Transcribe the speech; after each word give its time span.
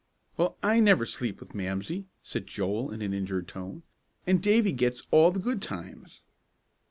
"Well, 0.35 0.57
I 0.63 0.79
never 0.79 1.05
sleep 1.05 1.39
with 1.39 1.53
Mamsie," 1.53 2.07
said 2.23 2.47
Joel, 2.47 2.89
in 2.89 3.03
an 3.03 3.13
injured 3.13 3.47
tone. 3.47 3.83
"And 4.25 4.41
Davie 4.41 4.71
gets 4.73 5.03
all 5.11 5.29
the 5.29 5.37
good 5.37 5.61
times." 5.61 6.23